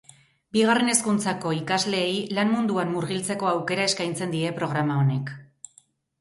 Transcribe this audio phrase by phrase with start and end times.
[0.55, 5.33] Bigarren hezkuntzako ikasleei lan munduan murgiltzeko aukera eskaintzen die programa honek.